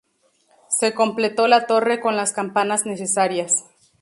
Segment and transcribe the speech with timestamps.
[0.67, 3.65] Se completó la torre con las campanas necesarias.